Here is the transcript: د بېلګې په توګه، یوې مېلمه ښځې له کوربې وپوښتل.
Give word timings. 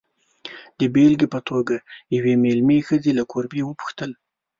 د 0.79 0.81
بېلګې 0.93 1.27
په 1.33 1.39
توګه، 1.49 1.75
یوې 2.15 2.33
مېلمه 2.43 2.77
ښځې 2.87 3.11
له 3.19 3.23
کوربې 3.31 3.61
وپوښتل. 3.65 4.11